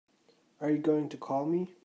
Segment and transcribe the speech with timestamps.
[0.59, 1.75] Are you going to call me?